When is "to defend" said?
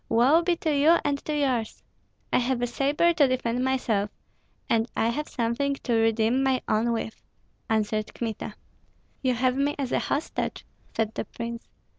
3.13-3.63